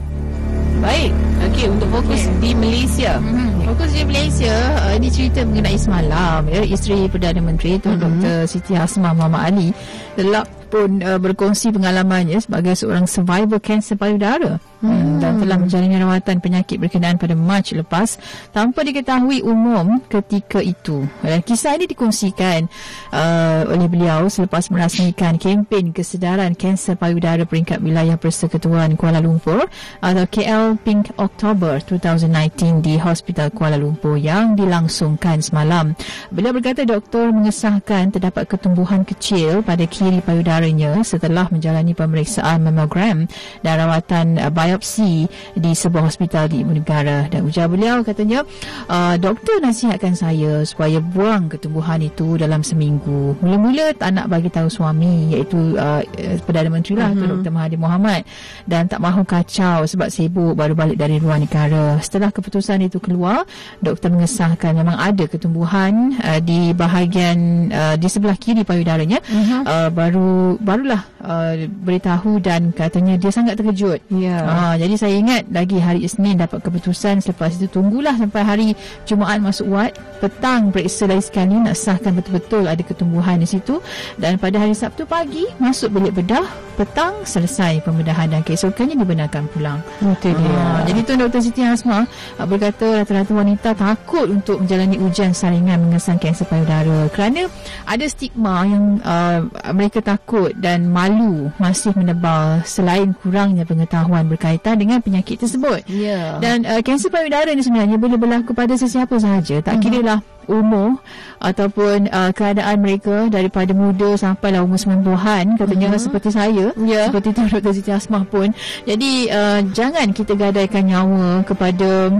[0.83, 1.15] Baik,
[1.47, 2.39] okey untuk fokus okay.
[2.43, 3.23] di Malaysia.
[3.23, 4.53] Hmm, fokus di Malaysia,
[4.85, 8.05] uh, ini cerita mengenai semalam ya, isteri Perdana Menteri Tuan hmm.
[8.05, 8.35] Dr.
[8.45, 9.73] Siti Hasmah Muhammad Ali
[10.13, 15.21] telah pun uh, berkongsi pengalamannya sebagai seorang survivor kanser payudara hmm.
[15.23, 18.17] dan telah menjalani rawatan penyakit berkenaan pada Mac lepas
[18.49, 21.07] tanpa diketahui umum ketika itu.
[21.23, 22.67] Dan kisah ini dikongsikan
[23.09, 29.65] uh, oleh beliau selepas merasmikan kempen kesedaran kanser payudara peringkat wilayah Persekutuan Kuala Lumpur
[30.01, 35.91] atau KL Pink October 2019 di Hospital Kuala Lumpur yang dilangsungkan semalam.
[36.31, 43.27] Beliau berkata doktor mengesahkan terdapat ketumbuhan kecil pada kiri payudara saudaranya setelah menjalani pemeriksaan mammogram
[43.65, 47.27] dan rawatan uh, biopsi di sebuah hospital di ibu negara.
[47.27, 48.47] Dan ujar beliau katanya,
[48.87, 53.35] uh, doktor nasihatkan saya supaya buang ketumbuhan itu dalam seminggu.
[53.43, 55.99] Mula-mula tak nak bagi tahu suami iaitu uh,
[56.47, 57.43] Perdana Menteri lah, mm-hmm.
[57.43, 57.51] Dr.
[57.51, 58.21] Mahathir Mohamad
[58.69, 61.99] dan tak mahu kacau sebab sibuk baru balik dari luar negara.
[61.99, 63.43] Setelah keputusan itu keluar,
[63.79, 69.61] doktor mengesahkan memang ada ketumbuhan uh, di bahagian uh, di sebelah kiri payudaranya mm-hmm.
[69.65, 73.99] uh, baru barulah uh, beritahu dan katanya dia sangat terkejut.
[74.11, 74.43] Ya.
[74.43, 78.67] Uh, jadi saya ingat lagi hari Isnin dapat keputusan selepas itu tunggulah sampai hari
[79.07, 83.79] Jumaat masuk wad petang periksa lagi sekali nak sahkan betul-betul ada ketumbuhan di situ
[84.19, 89.79] dan pada hari Sabtu pagi masuk bilik bedah petang selesai pembedahan dan keesokannya dibenarkan pulang.
[90.01, 90.49] Betul dia.
[90.49, 91.41] Uh, jadi tu Dr.
[91.41, 92.05] Siti Hasma
[92.39, 97.51] uh, berkata rata-rata wanita takut untuk menjalani ujian saringan mengesan kanser payudara kerana
[97.83, 99.43] ada stigma yang uh,
[99.75, 105.83] mereka takut dan malu masih menebal selain kurangnya pengetahuan berkaitan dengan penyakit tersebut.
[105.91, 106.39] Yeah.
[106.39, 109.59] Dan uh, kanser payudara ini sebenarnya boleh berlaku pada sesiapa sahaja.
[109.59, 110.99] Tak kira lah umur
[111.39, 116.03] ataupun uh, keadaan mereka daripada muda sampai lah umur 90-an katanya uh-huh.
[116.03, 117.07] seperti saya yeah.
[117.07, 117.73] seperti tu Dr.
[117.75, 118.51] Siti Asmah pun
[118.83, 122.11] jadi uh, jangan kita gadaikan nyawa kepada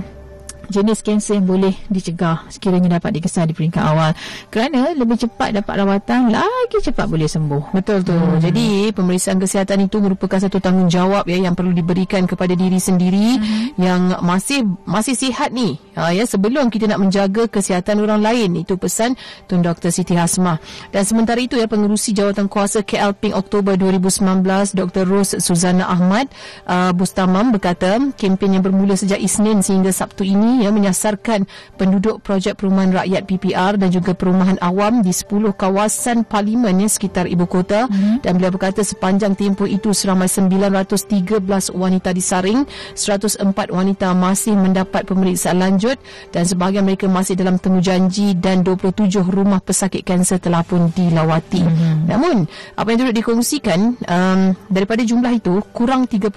[0.72, 4.12] jenis kanser yang boleh dicegah sekiranya dapat dikesan di peringkat awal.
[4.48, 7.74] Kerana lebih cepat dapat rawatan lagi cepat boleh sembuh.
[7.76, 8.14] Betul tu.
[8.14, 8.40] Hmm.
[8.40, 13.82] jadi pemeriksaan kesihatan itu merupakan satu tanggungjawab ya yang perlu diberikan kepada diri sendiri hmm.
[13.82, 15.76] yang masih masih sihat ni.
[15.94, 18.50] Ha, ya sebelum kita nak menjaga kesihatan orang lain.
[18.64, 19.18] Itu pesan
[19.50, 20.58] Tun Dr Siti Hasmah.
[20.90, 26.30] Dan sementara itu ya pengurusi jawatan kuasa KL Pink Oktober 2019 Dr Ros Suzana Ahmad
[26.66, 32.62] uh, Bustamam berkata kempen yang bermula sejak Isnin sehingga Sabtu ini ya menyasarkan penduduk projek
[32.62, 37.90] perumahan rakyat PPR dan juga perumahan awam di 10 kawasan parlimen ya, sekitar ibu kota
[37.90, 38.22] hmm.
[38.22, 41.42] dan beliau berkata sepanjang tempoh itu seramai 913
[41.74, 45.98] wanita disaring 104 wanita masih mendapat pemeriksaan lanjut
[46.30, 51.64] dan sebahagian mereka masih dalam temu janji dan 27 rumah pesakit kanser telah pun dilawati
[51.64, 52.10] hmm.
[52.12, 56.30] namun apa yang turut dikongsikan um, daripada jumlah itu kurang 30%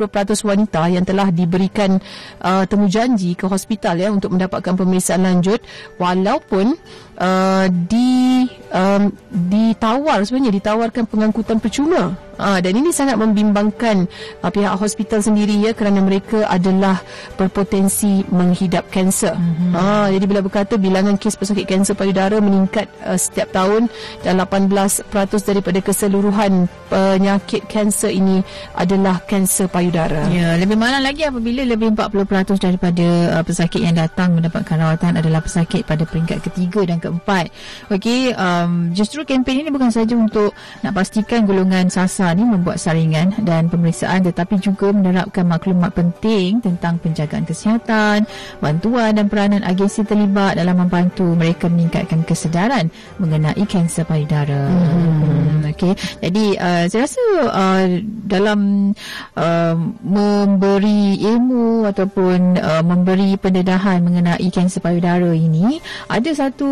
[0.47, 1.99] wanita yang telah diberikan
[2.43, 5.59] uh, temu janji ke hospital ya ya untuk mendapatkan pemeriksaan lanjut
[5.99, 6.79] walaupun
[7.19, 14.07] uh, di um, ditawar sebenarnya ditawarkan pengangkutan percuma uh, dan ini sangat membimbangkan
[14.43, 17.01] uh, pihak hospital sendiri ya kerana mereka adalah
[17.37, 19.73] berpotensi menghidap kanser mm-hmm.
[19.75, 23.89] uh, jadi bila berkata bilangan kes pesakit kanser payudara meningkat uh, setiap tahun
[24.23, 25.07] dan 18%
[25.47, 28.41] daripada keseluruhan penyakit kanser ini
[28.79, 33.07] adalah kanser payudara ya lebih malang lagi apabila lebih 40% daripada
[33.41, 37.49] uh, pesakit yang datang mendapatkan rawatan adalah pesakit pada peringkat ketiga dan keempat.
[37.89, 43.35] Okey, um, justru kempen ini bukan saja untuk nak pastikan golongan sasar ni membuat saringan
[43.45, 48.25] dan pemeriksaan tetapi juga menerapkan maklumat penting tentang penjagaan kesihatan,
[48.63, 52.89] bantuan dan peranan agensi terlibat dalam membantu mereka meningkatkan kesedaran
[53.21, 54.71] mengenai kanser payudara.
[54.71, 55.69] Hmm.
[55.77, 55.93] Okey,
[56.23, 57.85] jadi uh, saya rasa uh,
[58.25, 58.93] dalam
[59.37, 66.69] uh, memberi ilmu ataupun uh, memberi pendedahan mengenai kanser payudara ini ada satu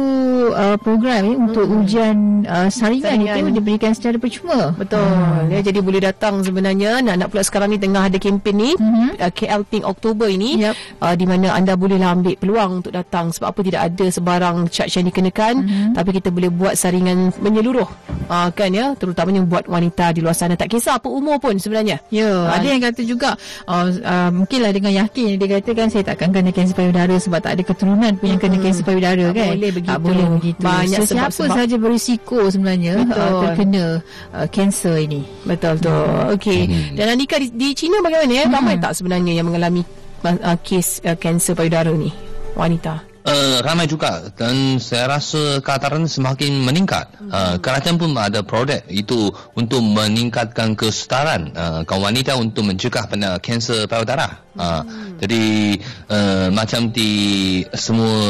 [0.55, 1.74] uh, program ya, untuk hmm.
[1.83, 4.73] Ujian uh, saringan, saringan itu diberikan secara percuma.
[4.79, 5.03] Betul.
[5.03, 5.51] Hmm.
[5.51, 9.19] Ya, jadi boleh datang sebenarnya nak nak pula sekarang ni tengah ada kempen ni hmm.
[9.19, 10.75] uh, KL Pink Oktober ini yep.
[11.03, 15.01] uh, di mana anda bolehlah ambil peluang untuk datang sebab apa tidak ada sebarang charge
[15.01, 15.93] yang dikenakan hmm.
[15.99, 17.89] tapi kita boleh buat saringan menyeluruh
[18.29, 22.01] uh, kan ya terutamanya buat wanita di luar sana tak kisah apa umur pun sebenarnya.
[22.09, 26.03] Ya, uh, ada yang kata juga uh, uh, mungkinlah dengan yakin dia kata kan saya
[26.07, 29.49] takkan kena kanser payudara sebab tak ada keturunan pun yang kena kanser payudara tak kan.
[29.57, 29.93] Boleh begitu.
[29.93, 30.63] Tak boleh begitu.
[30.63, 34.05] Banyak so, siapa sebab saja berisiko sebenarnya uh, terkena
[34.37, 35.25] uh, kanser ini.
[35.49, 35.89] Betul tu.
[35.89, 36.37] Hmm.
[36.37, 36.61] Okey.
[36.69, 36.95] Hmm.
[37.01, 38.45] Dan Andika di, di China bagaimana ya?
[38.45, 38.55] Hmm.
[38.61, 39.81] Ramai tak sebenarnya yang mengalami
[40.29, 42.13] uh, kes uh, kanser payudara ni?
[42.55, 43.14] Wanita.
[43.25, 47.09] Uh, ramai juga dan saya rasa kataran semakin meningkat.
[47.33, 53.41] Uh, kerajaan pun ada produk itu untuk meningkatkan kesetaraan uh, kaum wanita untuk mencegah pada
[53.41, 54.45] kanser payudara.
[54.53, 54.85] Uh.
[55.25, 55.81] Jadi
[56.13, 58.21] uh, macam di semua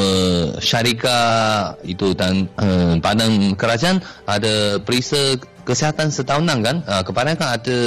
[0.63, 3.99] syarikat itu dan uh, badan kerajaan
[4.31, 6.77] ada perisa kesihatan setahunan kan?
[6.85, 7.79] Uh, kebanyakan ada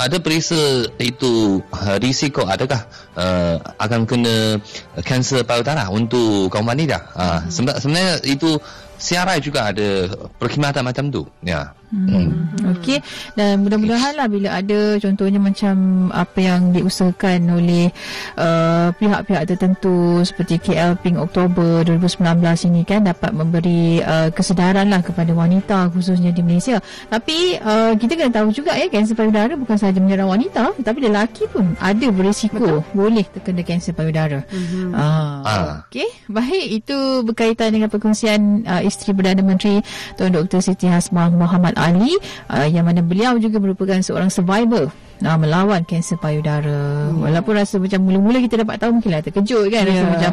[0.00, 4.58] ada perisa itu uh, risiko adakah uh, akan kena
[5.04, 6.98] kanser payudara untuk kaum wanita?
[7.12, 8.58] Uh, sebenarnya itu
[8.96, 10.08] siarai juga ada
[10.40, 11.22] perkhidmatan macam tu.
[11.44, 12.08] Ya Hmm.
[12.08, 12.72] hmm.
[12.76, 12.98] Okey
[13.38, 17.94] dan mudah-mudahanlah bila ada contohnya macam apa yang diusahakan oleh
[18.34, 24.98] uh, pihak-pihak tertentu seperti KL Pink Oktober 2019 ini kan dapat memberi uh, kesedaran lah
[25.04, 26.82] kepada wanita khususnya di Malaysia.
[27.06, 31.46] Tapi uh, kita kena tahu juga ya kanser payudara bukan sahaja menyerang wanita tetapi lelaki
[31.46, 32.80] pun ada berisiko Betul.
[32.96, 34.42] boleh terkena kanser payudara.
[34.50, 34.90] Mm-hmm.
[34.90, 35.74] Uh, ah.
[35.86, 39.80] Okey baik itu berkaitan dengan perkongsian uh, isteri Perdana Menteri
[40.18, 42.18] Tuan Dr Siti Hasmah Muhammad Ali
[42.50, 44.90] uh, yang mana beliau juga merupakan seorang survivor
[45.22, 47.08] uh, melawan kanser payudara.
[47.12, 47.22] Hmm.
[47.24, 49.88] Walaupun rasa macam mula-mula kita dapat tahu mungkinlah terkejut kan yeah.
[49.88, 50.32] rasa macam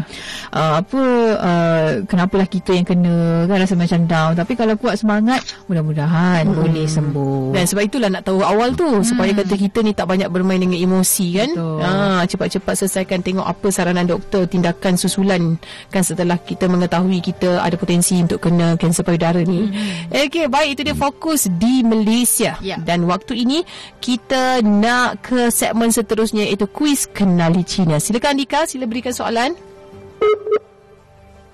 [0.51, 1.01] uh, apa
[1.39, 6.55] uh, kenapalah kita yang kena kan rasa macam down tapi kalau kuat semangat mudah-mudahan hmm.
[6.57, 7.53] boleh sembuh.
[7.53, 9.05] Dan sebab itulah nak tahu awal tu hmm.
[9.05, 11.49] supaya kata kita ni tak banyak bermain dengan emosi kan.
[11.55, 11.91] Ha
[12.23, 15.59] cepat-cepat selesaikan tengok apa saranan doktor tindakan susulan
[15.93, 19.69] kan setelah kita mengetahui kita ada potensi untuk kena kanser payudara ni.
[19.69, 20.27] Hmm.
[20.27, 22.79] Okey baik itu dia fokus di Malaysia yeah.
[22.81, 23.61] dan waktu ini
[23.99, 28.01] kita nak ke segmen seterusnya iaitu kuis kenali Cina.
[28.01, 29.53] Silakan Dika, sila berikan soalan.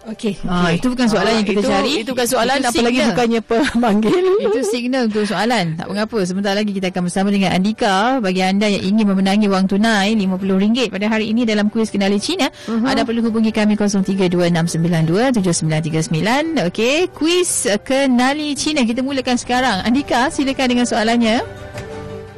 [0.10, 2.02] Okey, ah, itu bukan soalan ah, yang kita itu, cari.
[2.02, 3.14] Itu bukan soalan, itu apalagi signal.
[3.14, 4.26] bukannya pemanggil.
[4.50, 5.78] itu signal untuk soalan.
[5.78, 8.18] Tak mengapa, sebentar lagi kita akan bersama dengan Andika.
[8.18, 12.50] Bagi anda yang ingin memenangi wang tunai RM50 pada hari ini dalam kuis kenali Cina,
[12.50, 12.90] uh-huh.
[12.90, 16.74] anda perlu hubungi kami 0326927939.
[16.74, 18.82] Okey, kuis kenali Cina.
[18.88, 19.86] Kita mulakan sekarang.
[19.86, 21.46] Andika, silakan dengan soalannya.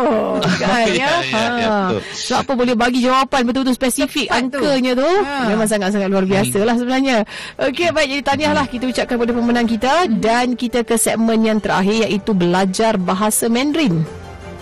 [0.62, 1.76] kan ya, ya, ya, ya
[2.14, 5.50] so apa boleh bagi jawapan betul-betul spesifik tepat angkanya tu, tu ha.
[5.50, 7.18] memang sangat-sangat luar biasa lah sebenarnya.
[7.58, 8.08] Okey baik.
[8.14, 9.94] Jadi tahniah lah kita ucapkan kepada pemenang kita.
[10.06, 14.06] Dan kita ke segmen yang terakhir iaitu belajar bahasa Mandarin.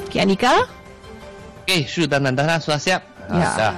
[0.08, 0.56] Okey Anika?
[1.68, 3.04] Okey sudah dah dah sudah siap?
[3.28, 3.52] Ya.
[3.60, 3.76] dah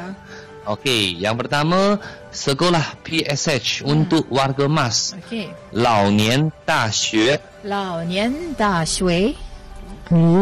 [0.70, 1.98] Okey, yang pertama
[2.32, 3.92] sekolah PSH hmm.
[3.92, 5.14] untuk warga emas.
[5.28, 5.52] Okey.
[5.76, 7.38] Lao Nian Da Xue.
[7.68, 9.36] Lao Nian Da Xue.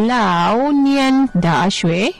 [0.05, 2.13] Lao Nian Da Xue.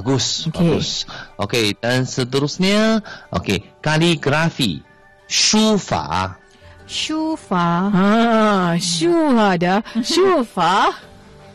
[0.00, 0.64] Bagus, okay.
[0.64, 1.04] bagus.
[1.36, 3.04] Okey, dan seterusnya,
[3.36, 4.80] okey, kaligrafi,
[5.28, 6.40] shufa.
[6.90, 7.92] Shufa.
[7.92, 8.08] Ha,
[8.80, 9.84] shu ada.
[10.02, 10.90] Shufa.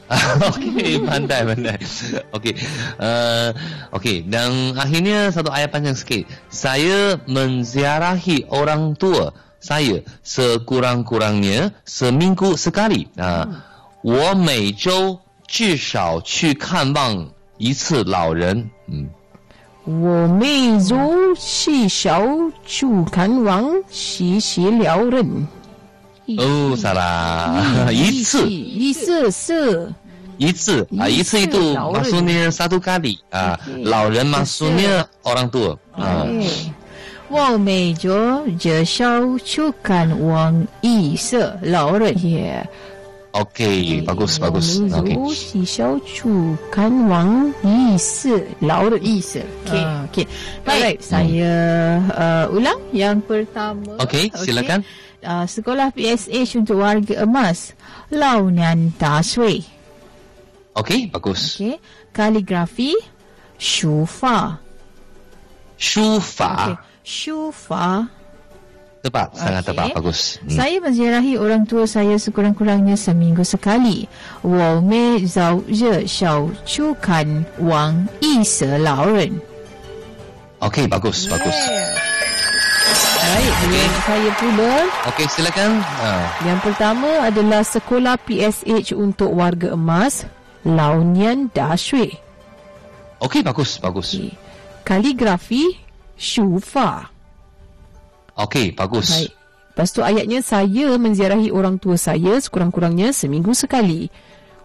[0.50, 1.78] Okey, pandai pandai.
[2.34, 2.54] Okey.
[2.98, 3.54] Uh,
[3.94, 6.26] okey, dan akhirnya satu ayat panjang sikit.
[6.50, 9.30] Saya menziarahi orang tua
[9.62, 13.06] saya sekurang-kurangnya seminggu sekali.
[13.14, 13.46] Ah, uh,
[14.02, 18.70] 我每周至少去看望一次老人。
[18.88, 19.08] 嗯。
[19.84, 20.96] 我每周
[21.36, 22.22] 至少
[22.64, 25.46] 去看望一次老人。
[26.38, 28.46] Oh salah Itu
[28.76, 29.90] Itu se
[30.38, 36.30] Itu ah, Itu itu Maksudnya satu kali ah, Lauren maksudnya Orang tua ah.
[37.30, 42.12] 我每周至少去看望一次老人。
[42.16, 42.66] Yeah.
[43.30, 44.82] Okey, bagus bagus.
[44.90, 45.14] Okey.
[45.52, 46.28] 至少去
[46.72, 48.98] 看望一次老人。
[49.06, 49.44] 一次。
[49.68, 49.78] Okey.
[49.78, 50.26] Uh, Okey.
[50.66, 53.94] Baik, saya uh, ulang yang pertama.
[54.02, 54.82] Okey, silakan.
[54.82, 57.73] Okay uh, sekolah PSH untuk warga emas
[58.13, 59.65] Lau Nian Da Shui.
[60.77, 61.57] Okey, bagus.
[61.57, 61.81] Okey.
[62.13, 62.93] Kaligrafi
[63.57, 64.61] Shufa.
[65.75, 66.51] Shufa.
[66.53, 66.75] Okey.
[67.01, 68.07] Shufa.
[69.05, 69.69] Tepat, sangat okay.
[69.69, 70.19] tepat, bagus.
[70.41, 70.49] Hmm.
[70.49, 74.09] Saya menziarahi orang tua saya sekurang-kurangnya seminggu sekali.
[74.41, 79.37] Wo me zao je xiao chu kan wang yi se lao ren.
[80.65, 81.37] Okey, bagus, yeah.
[81.37, 81.57] bagus.
[83.25, 84.73] Baik, dengan saya pula.
[85.09, 85.71] Okey, silakan.
[85.81, 86.09] Ha.
[86.45, 90.29] Yang pertama adalah sekolah PSH untuk warga emas,
[90.61, 92.13] Launian Da Shui.
[93.17, 94.13] Okey, bagus, bagus.
[94.13, 94.29] Okay.
[94.85, 95.73] Kaligrafi
[96.13, 97.09] Shu Fa.
[98.37, 99.09] Okey, bagus.
[99.09, 99.33] Baik.
[99.75, 104.07] Lepas tu ayatnya saya menziarahi orang tua saya sekurang-kurangnya seminggu sekali.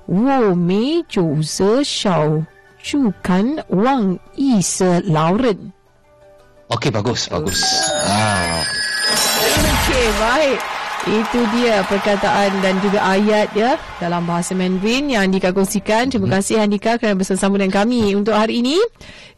[0.05, 2.47] Wo me jiu ze shao
[2.79, 5.75] chu kan wang yi se lao ren.
[6.71, 7.67] Okey bagus bagus.
[8.07, 8.63] Ah.
[9.59, 10.70] Okey baik.
[11.09, 16.13] Itu dia perkataan dan juga ayat ya dalam bahasa Mandarin yang Andika kongsikan.
[16.13, 16.37] Terima hmm.
[16.37, 18.77] kasih Andika kerana bersama dengan kami untuk hari ini.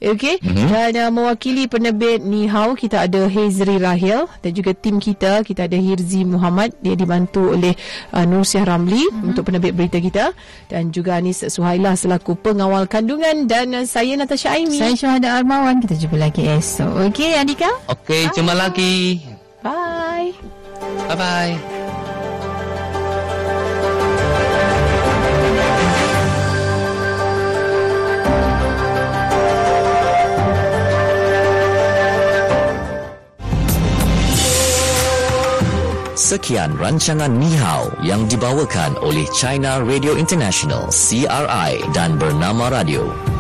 [0.03, 0.43] Okey.
[0.43, 0.67] Mm-hmm.
[0.67, 5.71] Dan uh, mewakili penerbit Ni Hao kita ada Hazri Rahil dan juga tim kita kita
[5.71, 7.79] ada Hirzi Muhammad dia dibantu oleh
[8.11, 9.29] uh, Nur Syah Ramli mm-hmm.
[9.31, 10.35] untuk penerbit berita kita
[10.67, 14.83] dan juga Anis Suhaila selaku pengawal kandungan dan uh, saya Natasha Aimi.
[14.83, 15.79] Saya Syuhada Armawan.
[15.79, 17.15] Kita jumpa lagi esok.
[17.15, 17.71] Okey Andika.
[17.87, 19.23] Okey, jumpa lagi.
[19.63, 20.62] Bye.
[20.83, 21.83] Bye bye.
[36.33, 43.32] Sekian rancangan Ni Hao yang dibawakan oleh China Radio International CRI dan Bernama Radio.